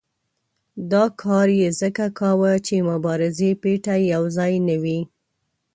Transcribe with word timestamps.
دا 0.91 1.03
کار 1.21 1.47
یې 1.59 1.69
ځکه 1.81 2.03
کاوه 2.19 2.53
چې 2.67 2.87
مبارزې 2.89 3.51
پېټی 3.61 4.01
یو 4.13 4.23
ځای 4.37 4.53
نه 4.67 4.75
وي. 4.83 4.99